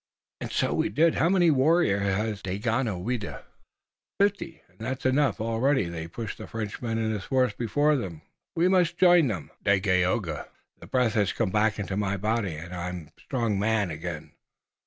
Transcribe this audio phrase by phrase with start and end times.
[0.39, 1.13] "And so we did.
[1.21, 3.43] How many warriors has Daganoweda?"
[4.19, 5.39] "Fifty, and that is enough.
[5.39, 8.21] Already they push the Frenchman and his force before them.
[8.21, 8.23] Come,
[8.55, 10.47] we must join them, Dagaeoga.
[10.79, 14.31] The breath has come back into my body and I am a strong man again!"